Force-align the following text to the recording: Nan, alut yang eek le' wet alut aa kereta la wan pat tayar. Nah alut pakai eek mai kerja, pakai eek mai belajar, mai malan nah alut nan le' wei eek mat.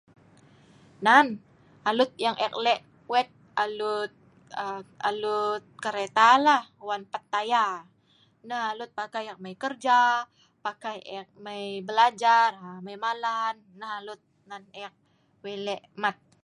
Nan, 1.05 1.25
alut 1.89 2.11
yang 2.25 2.37
eek 2.45 2.55
le' 2.65 2.85
wet 3.11 3.29
alut 3.63 4.11
aa 4.61 5.09
kereta 5.83 6.27
la 6.47 6.55
wan 6.87 7.01
pat 7.11 7.23
tayar. 7.33 7.73
Nah 8.49 8.61
alut 8.71 8.91
pakai 8.99 9.23
eek 9.29 9.39
mai 9.43 9.55
kerja, 9.63 9.99
pakai 10.65 10.97
eek 11.15 11.27
mai 11.45 11.63
belajar, 11.87 12.49
mai 12.85 12.95
malan 13.05 13.55
nah 13.79 13.91
alut 13.99 14.21
nan 14.49 14.63
le' 14.75 14.91
wei 15.43 15.57
eek 15.75 15.83
mat. 16.03 16.17